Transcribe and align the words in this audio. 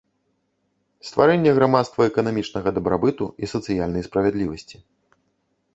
Стварэнне 1.09 1.51
грамадства 1.59 2.01
эканамічнага 2.11 2.69
дабрабыту 2.79 3.25
і 3.45 3.53
сацыяльнай 3.53 4.01
справядлівасці. 4.11 4.77